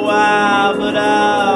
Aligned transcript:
why, 0.00 0.74
but 0.76 0.96
I. 0.96 1.47